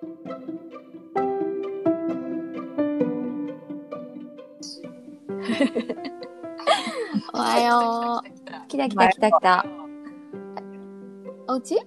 [7.34, 8.28] おはよう。
[8.68, 9.66] 来た来た来た来た。
[11.48, 11.78] おうち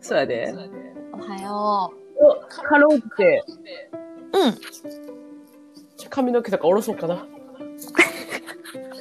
[0.00, 0.54] そうやで。
[1.12, 3.44] おはよお、カロって、
[4.32, 4.38] う。
[4.38, 4.54] うん。
[6.10, 7.26] 髪の毛とか下ろそうかな。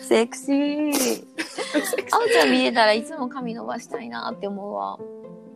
[0.02, 1.28] セクシー。
[2.12, 4.98] あおちゃん見れたらいつも髪伸ばしたいなって思うわ。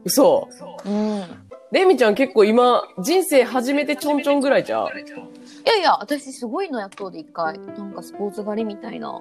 [0.06, 0.48] 嘘。
[0.86, 1.20] うん。
[1.20, 1.24] い
[1.72, 4.90] レミちゃん結構今、人生初めてちょんちょんぐらいじゃう？
[5.66, 7.58] やいや、私すごいのやっとうで一回。
[7.60, 9.20] なんかスポーツ狩りみたいな。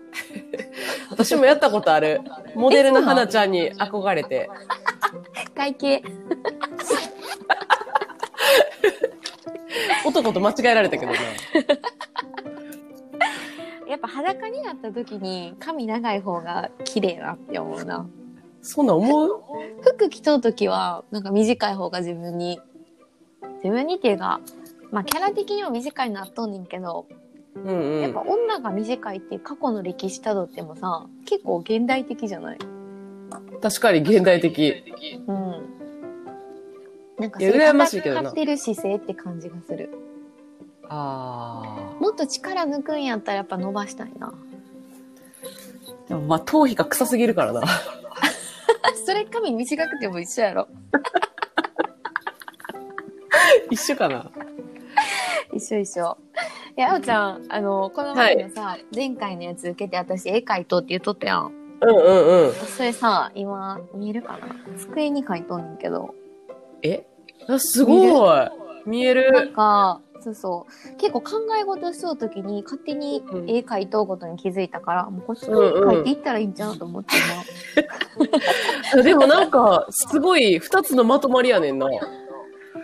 [1.10, 2.20] 私もやったことある。
[2.54, 4.48] モデルの花ちゃんに憧れて。
[5.54, 6.02] 会計。
[10.06, 11.18] 男と間違えられたけどな。
[13.88, 18.06] やっぱ裸になった時に髪長い方が綺麗なって思うな。
[18.66, 19.42] そんなん思う？
[19.82, 22.58] 服着とう時は、なんか短い方が自分に、
[23.62, 24.40] 自分にっていうか、
[24.90, 27.06] まあキャラ的にも短いなっとんねんけど、
[27.54, 28.22] うんうんやっぱ。
[28.22, 32.58] 女が短いっていう過去の歴史たどってもさ、結構現代的じゃない？
[33.60, 34.82] 確かに現代的。
[35.26, 35.36] うん。
[37.18, 39.90] なんかいや羨ましいけどな戦ってる姿勢って感じがする。
[40.88, 44.28] あもっと力抜くんやったらやっぱ伸ばしたいな。
[44.28, 44.32] あ。
[46.08, 47.62] でもまあ、頭皮が臭すぎるからな。
[49.04, 50.68] それ髪短くても一緒やろ。
[53.70, 54.30] 一緒かな？
[55.52, 56.16] 一緒一緒。
[56.76, 61.52] いや、あおちゃん、あの、この前のさ、前回のやつ受けて私絵描いとって言っとったやん。
[61.80, 62.52] うんうんうん。
[62.52, 64.48] それさ、今見えるかな？
[64.78, 66.14] 机に描いとんねんけど。
[66.82, 67.06] え？
[67.48, 68.48] あすごい。
[68.86, 69.52] 見えなんる。
[69.52, 70.96] か、そうそう。
[70.96, 71.30] 結構考
[71.60, 77.14] え事しとうときに勝手に絵描いとうことに気づいたから、もうこっちに描いていったらいいんちゃうと思って
[79.02, 81.92] でもなんか、すごい、二つのまとまりやねんな。
[81.92, 82.00] 今。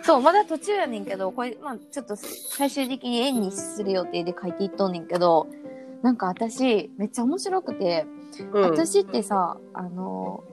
[0.03, 5.47] そう、まだ途中やねんけど、これ、まあちょっと最終的に絵にする予定で描いていっとんねんけど、
[6.03, 8.05] なんか私、めっちゃ面白くて、
[8.53, 8.61] うん。
[8.61, 10.43] 私ってさ、あの、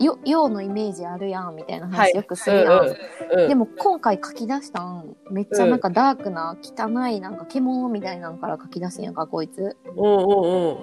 [0.00, 2.72] よ、陽のイメージあるやん、みたいなはい話よくするやん。
[2.72, 2.94] うんうんうん
[3.48, 9.76] でも今回書き出したん、めっちゃなんかダークな、汚い、なんか獣みたいなのから書き出すんやんか、こいつ。
[9.96, 10.76] うんうん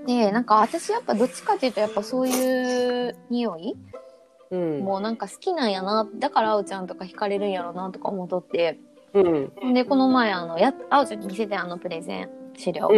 [0.00, 0.06] うん。
[0.06, 3.76] で、なんか私やっぱどっちかっていうとやっぱそういう匂い
[4.50, 4.80] うん。
[4.80, 6.08] もうなんか好きなんやな。
[6.18, 8.78] だからあおちゃんとか惹かれるんやろなとか思っとって。
[9.14, 9.74] うん。
[9.74, 12.88] で、この前あの、や、あおちゃんに見せてあのプレゼン、資料。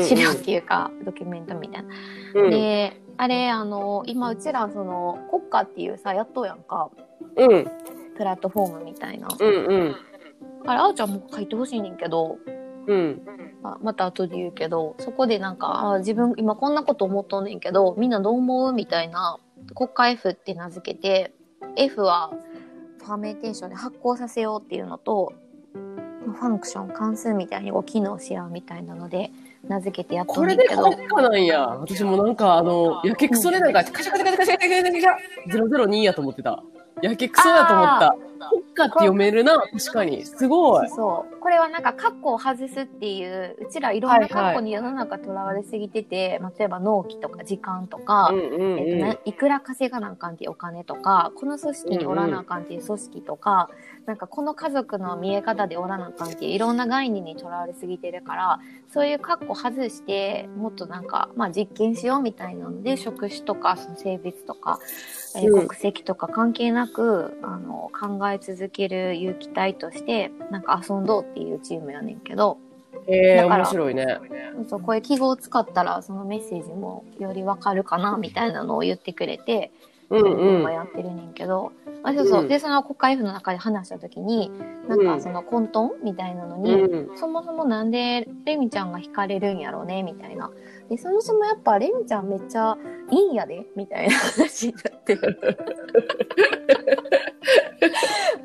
[0.00, 1.88] 資料っていうか、ドキュメントみたいな。
[2.34, 2.50] うん。
[2.50, 6.90] で、あれ、あの、今うちらその、国家っていうさ、やっとうやんか。
[7.36, 7.70] うん。
[8.16, 9.28] プラットフォームみたいな。
[9.38, 9.96] うんうん。
[10.66, 12.38] あれ、あおちゃんも書いてほしいねんけど、
[12.86, 13.22] うん。
[13.62, 19.38] ままた後で言うけど、そこでなんか、あ自分今こんなこと思っとんねんけど、みんなどう思うみたいな、
[19.74, 21.32] 国家 F って名付けて、
[21.76, 22.32] F は
[22.98, 25.32] ファーメンテーションで発酵させようっていうのと、
[26.32, 29.30] ファンクション、関数みたいにこう機能し合うみたいなので、
[29.66, 30.90] 名付けてやっとこんねんけど。
[30.90, 31.60] れで国家なんや。
[31.66, 36.62] 私もなんかあの、やけくそでなんか、カシャカシャカシャカシャカシャカシャカシャ002やと思ってた。
[37.02, 38.16] やけくそやと思った。
[38.50, 40.24] 国家って読めるな、確かに。
[40.24, 40.88] すごい。
[40.88, 41.40] そう。
[41.40, 53.70] これはなんか、カッコを外すっていう、うちらいろんなカッコに世の中とらわれすぎてて、例えば納期とか時間とか、うんうんえっとうんね、いくら稼がなあかんっていうお金とか、この組織におらなあかんっていう組織とか、
[54.08, 58.60] なんかこの家族の見え方でおらなあかんっていういろんな概念にとらわれすぎてるから、
[58.90, 64.78] そういうカッコ外して、もっとなんか、まあ実験しようみたいなので、職種とか、その性別とか、
[65.36, 72.56] え国籍とか関係なく、あの、考え続ける有機体として、なんか遊んどうっていうチームやねんけど、
[73.08, 74.06] ええだから面白いね。
[74.68, 79.70] そうこういう記号を使ったらそのメッセージもよりわかるかなみたいなのを言ってくれて、
[80.10, 80.60] うんうん。
[80.60, 80.72] 今。
[80.72, 82.48] やってるねんけど、あそうそう、うん。
[82.48, 84.50] でその国会 F の中で話した時に
[84.88, 85.06] なんうん。
[85.06, 87.10] かその混沌みたいなのうに、ん。
[87.16, 90.50] そもそもなんでレミちゃんが惹かれるんやろうねみたいな。
[90.88, 92.76] でそもそもやっぱレミちゃんめっちゃ
[93.10, 95.18] いいんやでみたいな話になって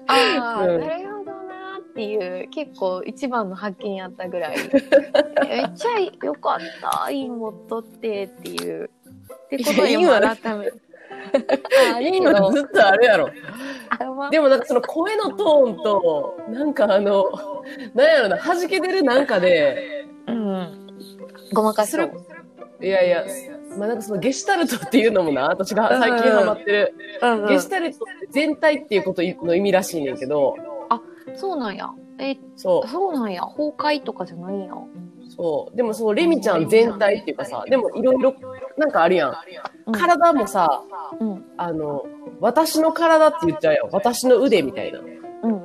[0.07, 0.79] ああ、うん。
[0.81, 4.57] なるほどなっていう結構一番の発見やったぐらい。
[5.47, 8.89] めっちゃよかったいい持っとってっていう。
[9.45, 10.73] ってことにもいやいいわ改めて。
[10.77, 10.82] あ
[12.01, 12.51] いいの。
[12.51, 13.29] ずっとあるやろ。
[14.31, 17.25] でもなんかその声のトーンと、なんかあの、
[17.93, 20.87] なんやろな、弾けてるなんかで、うん。
[21.53, 22.11] ごまかしそう。
[22.81, 23.25] いやいや、
[23.77, 27.47] まあなんかそのゲシュタルトっていうのもな、私が最近ハマってる、うんうん。
[27.47, 30.55] ゲシュタルトって全体っていうことの意味らしいねんけど、
[31.35, 31.89] そうなんや。
[32.19, 33.41] えそそうなんや。
[33.41, 34.73] 崩壊とかじゃないんや。
[34.73, 34.87] う、
[35.35, 35.75] そう。
[35.75, 38.35] でもそのレミちゃん全体っていうかさ、でもいろいろ
[38.77, 39.29] なんかあるやん。
[39.29, 40.81] うん体もさ、
[41.19, 42.05] うんあの、
[42.39, 43.89] 私の体って言っちゃうよ。
[43.91, 44.99] 私の腕みたいな。
[44.99, 45.07] うん
[45.43, 45.63] うん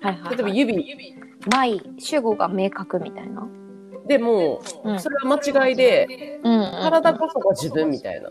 [0.00, 1.16] はいはい、例えば指
[1.46, 3.46] ない主語が明確みたいな。
[4.06, 8.28] でも、うんそれは間違いで、うんうん体こそが自分みたいな。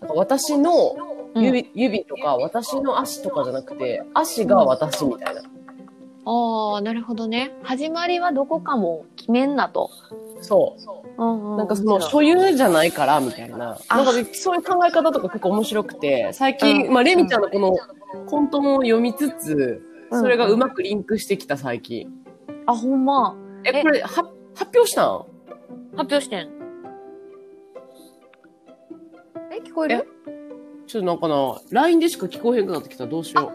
[0.00, 0.96] なんか私の
[1.36, 5.42] 指,、指とか、私の足とかじゃなくて、足が私みたいな。
[6.24, 7.52] ああ、なるほどね。
[7.62, 9.90] 始まりはどこかも決めんなと。
[10.40, 10.82] そう。
[11.16, 13.78] うんうんなんかその所有じゃないからみたいな。
[13.88, 17.76] あなんかそういう考え方とか結構面白くて、最近、うんまあレミちゃんのこの
[18.26, 22.10] コントも読みつつ、うんそれがうまくリンクしてきた最近。
[22.66, 23.36] あ、ほんま。
[23.64, 24.30] え、えこれは発
[24.74, 25.06] 表したん？
[25.08, 25.26] 発
[25.96, 26.48] 表してん。
[29.52, 30.08] え、聞こえる？
[30.86, 33.52] ちょっとなんかな、LINE でしか聞こえへんくなってきたらどうしよ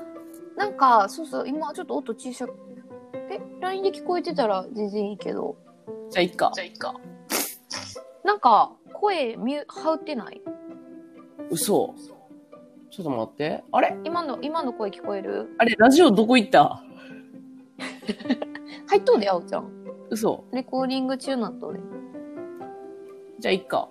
[0.56, 2.54] なんか、そうそう、今ちょっと音小さく。
[3.30, 5.58] え、LINE で聞こえてたら全然いいけど。
[5.88, 6.12] う。
[6.12, 6.52] じゃあいっか。
[6.54, 6.94] じゃあいっか。
[8.24, 10.42] なんか、声ミュ、はうってない？
[11.52, 11.94] 嘘。
[12.92, 13.64] ちょっと待って。
[13.72, 13.98] あれ？
[14.04, 15.54] 今の、今の声聞こえる？
[15.58, 16.82] あれ、ラジオどこ行った？
[18.88, 19.70] 入っとうで、あおちゃん。
[20.10, 20.46] 嘘。
[20.52, 21.80] レコーディング中なっとうで。
[23.40, 23.90] じゃあいっか。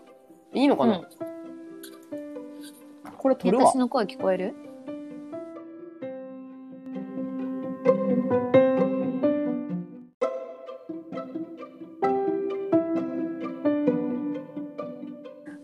[0.52, 1.06] いいのかな、うん
[3.19, 3.76] これ撮るわ私。
[3.76, 4.55] の声聞こえる？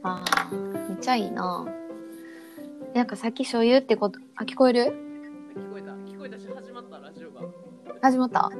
[0.02, 0.54] ああ、
[0.88, 1.66] めっちゃいいな。
[2.94, 4.84] なんかさっき所有ってこと、あ、聞こえる？
[5.54, 5.92] 聞こえた。
[5.92, 7.42] 聞こえたし、始まった、ラジオが。
[8.00, 8.50] 始まった？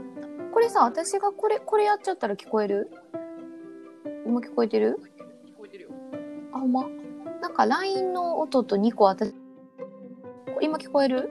[0.53, 2.91] これさ、私がこれ、これやっちゃったら聞こえる？
[4.27, 4.99] 今聞こえてる？
[5.47, 5.91] 聞こえてるよ。
[6.53, 6.87] あ、ほんま？
[7.41, 9.35] なんか LINE の音と2個私、
[10.61, 11.31] 今聞こえる？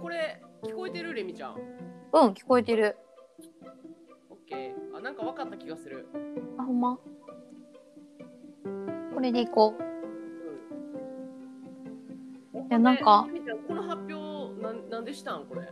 [0.00, 1.56] これ、聞こえてるレミちゃん。
[2.12, 2.96] うん、聞こえてる。
[4.28, 4.96] オッケー。
[4.96, 6.08] あ、なんか分かった気がする。
[6.58, 6.96] あ、ほんま？
[6.96, 7.02] こ
[9.22, 9.74] れでいこ
[12.54, 12.60] うん。
[12.62, 13.26] いやなんか
[13.68, 15.62] この発表、なん、なんでしたんこれ？
[15.62, 15.66] う。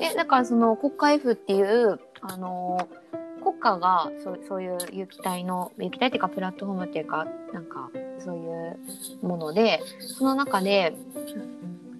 [0.00, 3.08] え、だからその国家 F っていう、あのー
[3.40, 8.78] 国家がそうそういう有機体の、有機体っていうかプラットフォームっていうか、なんかそういう
[9.22, 10.92] もので、その中で、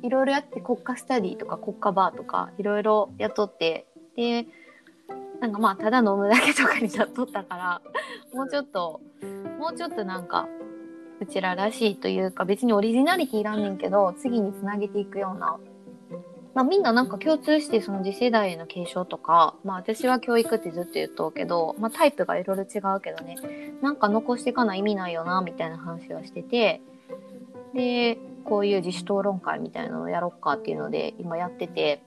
[0.03, 3.87] いろいろやって国家スタディとか国家バーとかいろいろ雇って、
[4.17, 4.47] で、
[5.41, 7.83] なんかまあただ飲むだけとかになっとったから、
[8.35, 9.01] もうちょっと、
[9.59, 10.49] もうちょっとなんか、
[11.21, 15.59] うちららしいというか別にオリジナリティいらんねんけど、次につなげていくような、
[16.55, 23.37] まあみんななんか共通してその次世代への継承とか、まあ私は教育ってずっと言っとうけど、まあタイプがいろいろ違うけどね、
[23.83, 26.81] なんか残していかない意味ないよな、みたいな話はしてて、
[27.75, 32.01] で、こういう自主討論会みたいなのをやろっかっていうので今やってて、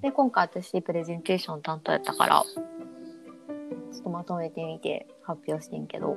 [0.00, 6.16] で、今回私プレゼンテーション担当やったから、ちょっとまとめてみて発表してんけど。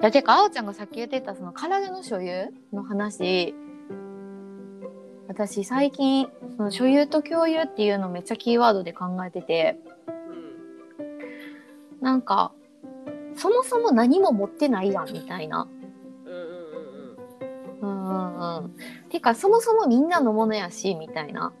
[0.00, 3.54] いや、てか、あおちゃんがさっき言ってたその体の所有の話、
[5.28, 9.78] 私最近、その所有と共有っていうのをめっちゃキーワードで考えてて、
[10.98, 12.00] うん。
[12.00, 12.52] なんか、
[13.36, 15.68] そもそも何も持ってないやん、みたいな。
[16.24, 16.40] うんうん
[17.80, 18.74] うんうんうんうん。
[19.08, 21.52] てか、そもそもみんなのものやし、みたいな。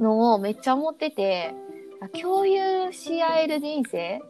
[0.00, 1.54] のをめっちゃ思ってて、
[2.00, 4.20] あ共有し合える人生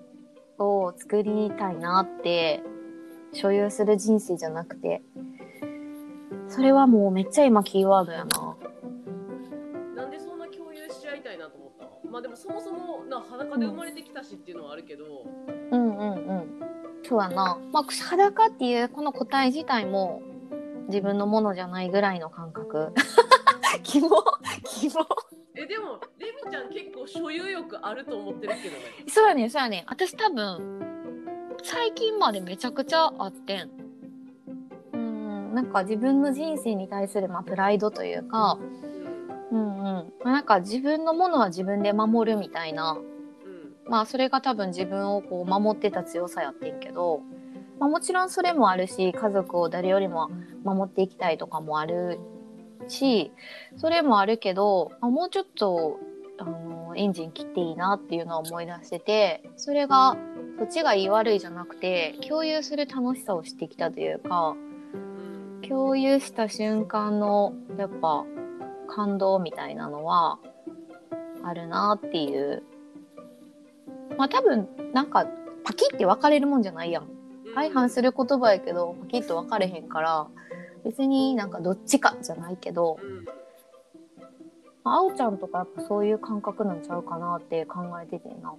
[0.59, 2.63] を作りたいなって、
[3.33, 5.03] 所有する人生じゃなくて、
[6.49, 8.57] それはもうめっちゃ今キーワードやな。
[9.97, 11.91] なんでそんな共有し合いたいなと思ったの？
[12.11, 15.05] まあでもそもそもな裸で生まれてきたしっていうのはあるけど、
[15.71, 16.61] うんうんうん。
[17.03, 17.59] そうやな。
[17.73, 20.23] まあ、裸っていうこの個体自体も
[20.89, 22.93] 自分のものじゃないぐらいの感覚。
[23.83, 24.09] キモ
[24.65, 25.07] キモ
[25.55, 30.90] えでもレミちゃん結構所有欲あると思ってるけどねそうやねんそうやねん私多分
[31.63, 33.71] 最近までめちゃくちゃあってん。
[34.93, 38.59] うんなんか自分の人生に対する、まあ、プライドというか
[39.51, 40.13] うんうん。
[40.25, 42.93] なんか自分のものは自分で守るみたいな。
[42.93, 43.91] うん。
[43.91, 47.23] まあそれが多分自分をこう守ってた強さやってんけど、
[47.81, 50.31] まあ、もちろんそれもあるし家族を誰よりも
[50.65, 52.21] 守っていきたいとかもある
[52.89, 53.33] し
[53.77, 55.99] それもあるけど、まあ、もうちょっと
[56.39, 60.17] あのエンジン切っていいなっていうのは思い出しててそれが
[60.61, 64.55] そっちがいい悪いじゃなくて共有する楽しさを知ってきたというか
[65.67, 68.27] 共有した瞬間のやっぱ
[68.87, 70.39] 感動みたいなのは
[71.43, 72.63] あるなっていう。
[74.19, 75.27] まあ多分なんか
[75.65, 77.09] パキって分かれるもんじゃないやん。
[77.55, 80.27] 相反する言葉やけどパキッと分かれへんから
[80.85, 82.99] 別になんかどっちかじゃないけど
[84.85, 88.55] まあおちゃんとかやっぱそういう感覚なんちゃうかなって考えててな。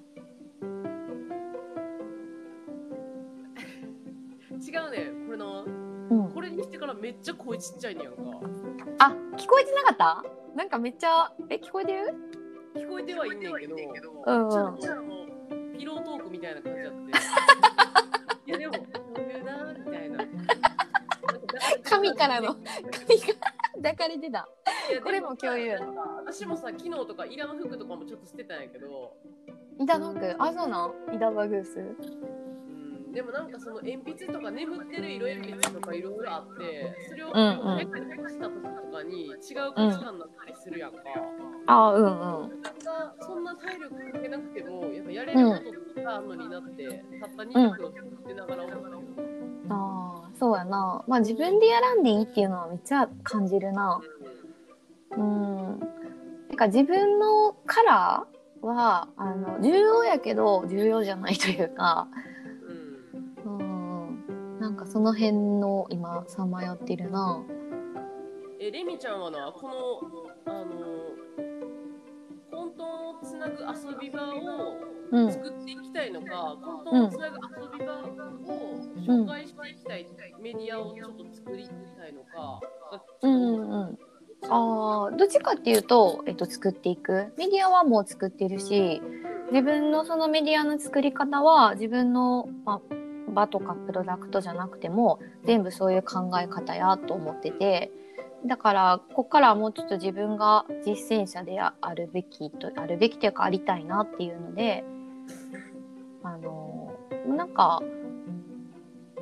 [4.62, 5.12] 違うね。
[5.26, 5.46] これな。
[5.66, 6.32] うん。
[6.32, 8.22] これにしてからめっちゃ声ちっちゃいねやんか。
[9.00, 10.24] あ聞こえてなかった？
[10.56, 12.14] なんかめっちゃえ聞こえてる？
[12.76, 13.76] 聞こえてはいんねんけど、
[14.26, 14.52] うんうん。
[14.52, 15.26] ちょっとあの
[15.78, 17.12] ピロートークみたいな感じだって。
[18.52, 18.80] いやでも、こ
[19.18, 20.18] ういうなみたいな。
[21.84, 22.66] 神からの神が
[23.76, 24.48] 抱かれてた。
[25.04, 25.78] これも共有。
[26.26, 29.16] 私もさ、昨日とかイラの服とかもちょっと捨てたんやけど、
[29.80, 31.16] イダノクあそうなん？
[31.16, 31.80] イダバグース。
[31.80, 31.96] うん、
[33.14, 39.36] でもなんかその鉛筆とか眠ってる色鉛筆とかいろいろあって、それをうんうん誰かに渡した時とかに違う
[39.76, 40.98] 価値観になったりするやんか。
[41.68, 49.28] あうんうんなんかそんな体力かけなくても、やっぱやれることがあるのになって、たった2分を捨てながら思ったけ
[49.68, 49.76] ど。
[49.76, 54.02] あーそうやなまあ自分でやらんでいいっていうのはめっちゃ感じるな
[55.12, 62.31] うんなんか自分のカラーはあの重要やけど重要じゃないというかうんうんうん
[64.72, 67.44] なんかその辺の今さまよってるな。
[68.58, 69.74] えレミちゃんはなこの
[70.46, 70.70] あの
[72.50, 74.78] 混沌をつなぐ遊び場を
[75.12, 78.06] うん作っていきたいのか、混沌をつなぐ遊び場を
[78.96, 82.62] 紹介していきたいメディアをちょっと作りたいのか、
[83.24, 84.00] うんうんうん。
[84.44, 87.34] あーどっちかっていうと、えっと、作っていく。
[87.38, 89.02] メディアはもう作ってるし
[89.52, 93.01] 自分のそのメディアの作り方は自分の、まあ、
[93.32, 97.92] 場とかプロダクトじゃなくても全部そういう考え方やと思ってて。
[98.44, 104.84] だからここからはもうちょっと自分が実践者であるべきとあるべきというかありたいなっていうので
[106.24, 106.92] あの
[107.28, 107.84] なんか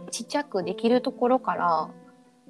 [0.09, 1.89] ちっちゃくできるところから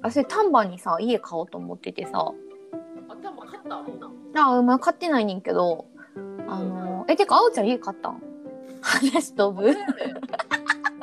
[0.02, 2.12] あそれ丹波にさ家買おうと思っててさ。
[2.12, 3.98] あ、多分勝ったもん
[4.32, 4.46] な。
[4.58, 5.86] あまあ買ってないねんけど
[6.46, 8.22] あのえてかあおちゃん家買ったん？
[8.80, 9.76] 話飛ぶ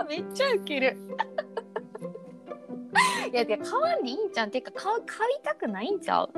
[0.07, 0.97] めっちゃウケる。
[3.31, 4.47] いやいや買わんでいいんちゃう？
[4.47, 6.29] んてか買う買いたくないんちゃう？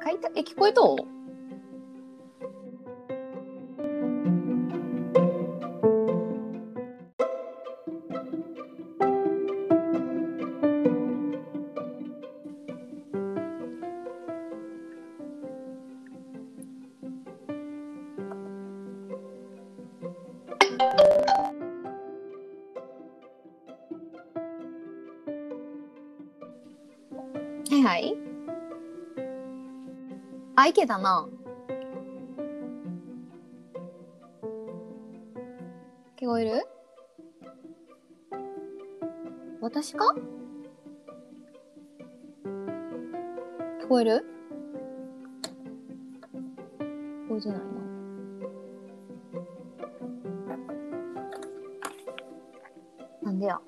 [0.00, 1.17] 買いたえ聞こえとう？
[30.68, 31.26] いけたな。
[36.20, 36.66] 聞こえる？
[39.62, 40.14] 私か？
[43.80, 44.24] 聞こえる？
[47.24, 47.64] 聞こえてないな。
[53.22, 53.58] なんでや？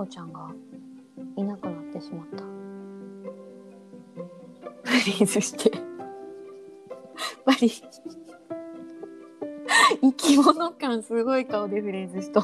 [0.00, 0.48] あおちゃんが
[1.36, 2.42] いなくなってしまった。
[4.90, 5.76] フリーズして。
[5.76, 5.82] やっ
[7.44, 7.68] ぱり
[10.00, 12.40] 生き物感すごい顔でフレーズしと。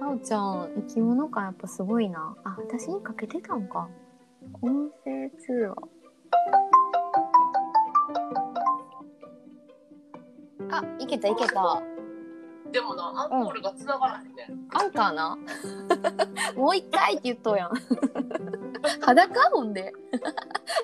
[0.00, 2.34] あおちゃん生き物感やっぱすごいな。
[2.42, 3.86] あ私にかけてたんか。
[4.62, 5.76] 音声通話。
[10.70, 11.82] あいけたいけた
[12.72, 14.48] でもな、アンコールが繋がらへんね。
[14.72, 15.36] アンカーな？
[16.56, 17.70] もう一回って言っとうやん。
[19.02, 19.50] 裸？
[19.50, 19.92] ほんで？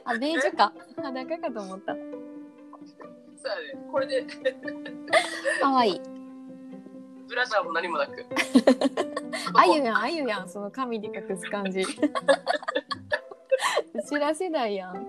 [0.04, 0.72] あベージュか。
[0.96, 1.94] 裸かと思った。
[1.94, 2.04] そう
[3.68, 3.86] やね。
[3.92, 4.26] これで、
[5.60, 6.00] かわいい。
[7.28, 8.26] ブラジャーも何もなく。
[9.54, 10.48] あゆやんあゆやん。
[10.48, 11.82] その髪で隠す感じ。
[11.82, 11.84] う
[14.02, 15.06] ちら世代やん。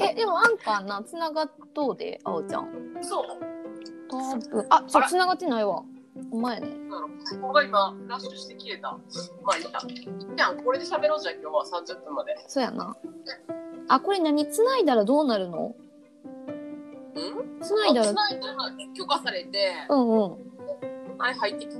[0.00, 1.02] えでもアンカーな？
[1.04, 2.98] つながっとうであおちゃん。
[3.02, 3.24] そう。
[4.10, 5.08] あそうあら。
[5.08, 5.82] つながってないわ。
[6.30, 6.68] お前ね。
[7.40, 8.92] ここが今、ラッシュして消えた。
[9.42, 9.70] まあいいや。
[9.70, 11.64] いいやん、これで喋ろうじゃん、今日は。
[11.82, 12.36] 30分まで。
[12.48, 12.96] そうやな。
[13.88, 14.50] あこれ何？
[14.50, 15.74] つないだらどうなるの？
[17.14, 17.60] うん？
[17.60, 20.20] つないだら繋いだら許可されて、うんうん。
[21.18, 21.76] はい、入ってき